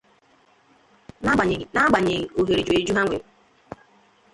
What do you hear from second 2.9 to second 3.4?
ha nwere